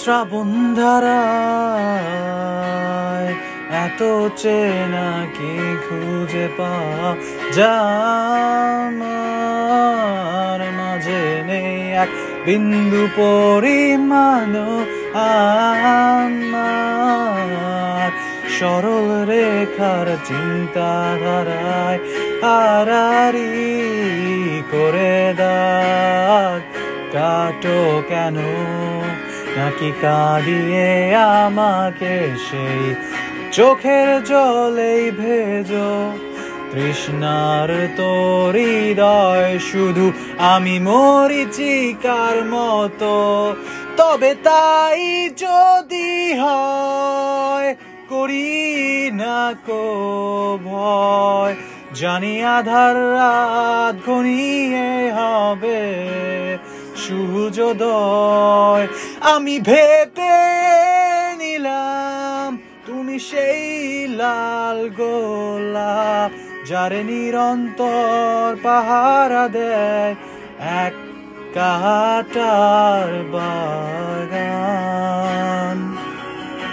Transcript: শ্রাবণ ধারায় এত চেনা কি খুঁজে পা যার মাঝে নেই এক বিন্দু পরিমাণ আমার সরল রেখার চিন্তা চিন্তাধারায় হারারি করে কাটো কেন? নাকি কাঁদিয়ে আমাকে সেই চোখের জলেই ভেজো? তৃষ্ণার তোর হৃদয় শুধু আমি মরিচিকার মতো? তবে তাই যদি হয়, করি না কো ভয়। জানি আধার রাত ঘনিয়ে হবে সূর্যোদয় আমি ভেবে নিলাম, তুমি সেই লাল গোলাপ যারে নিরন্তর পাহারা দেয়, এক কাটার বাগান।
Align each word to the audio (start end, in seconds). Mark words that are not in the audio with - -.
শ্রাবণ 0.00 0.50
ধারায় 0.74 2.10
এত 3.84 4.00
চেনা 4.36 5.08
কি 5.34 5.54
খুঁজে 5.84 6.46
পা 6.58 6.74
যার 7.56 8.90
মাঝে 10.78 11.24
নেই 11.48 11.74
এক 11.94 12.10
বিন্দু 12.44 13.02
পরিমাণ 13.16 14.52
আমার 15.28 16.30
সরল 18.56 19.08
রেখার 19.28 20.08
চিন্তা 20.28 20.90
চিন্তাধারায় 21.10 21.98
হারারি 22.42 23.50
করে 24.72 25.14
কাটো 27.12 28.02
কেন? 28.08 28.36
নাকি 29.56 29.92
কাঁদিয়ে 30.02 31.16
আমাকে 31.16 32.36
সেই 32.50 32.94
চোখের 33.52 34.24
জলেই 34.24 35.10
ভেজো? 35.10 36.12
তৃষ্ণার 36.72 37.88
তোর 37.96 38.54
হৃদয় 38.54 39.58
শুধু 39.58 40.12
আমি 40.38 40.78
মরিচিকার 40.78 42.44
মতো? 42.44 43.54
তবে 43.96 44.34
তাই 44.34 45.30
যদি 45.36 46.32
হয়, 46.32 47.74
করি 48.08 49.10
না 49.14 49.54
কো 49.66 49.84
ভয়। 50.64 51.54
জানি 51.94 52.44
আধার 52.44 52.96
রাত 52.96 54.10
ঘনিয়ে 54.10 55.12
হবে 55.12 55.80
সূর্যোদয় 57.10 58.86
আমি 59.32 59.54
ভেবে 59.68 60.38
নিলাম, 61.40 62.50
তুমি 62.86 63.16
সেই 63.30 63.64
লাল 64.20 64.78
গোলাপ 64.98 66.30
যারে 66.68 67.00
নিরন্তর 67.10 68.48
পাহারা 68.64 69.44
দেয়, 69.56 70.12
এক 70.84 70.94
কাটার 71.56 73.10
বাগান। 73.34 74.59